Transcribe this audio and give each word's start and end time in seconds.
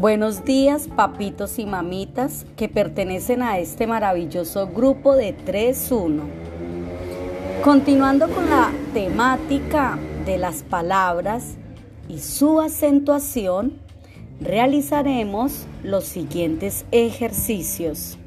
Buenos 0.00 0.44
días, 0.44 0.86
papitos 0.86 1.58
y 1.58 1.66
mamitas 1.66 2.46
que 2.56 2.68
pertenecen 2.68 3.42
a 3.42 3.58
este 3.58 3.88
maravilloso 3.88 4.68
grupo 4.68 5.16
de 5.16 5.36
3-1. 5.36 6.20
Continuando 7.64 8.28
con 8.28 8.48
la 8.48 8.70
temática 8.94 9.98
de 10.24 10.38
las 10.38 10.62
palabras 10.62 11.56
y 12.08 12.20
su 12.20 12.60
acentuación, 12.60 13.72
realizaremos 14.40 15.66
los 15.82 16.04
siguientes 16.04 16.84
ejercicios. 16.92 18.18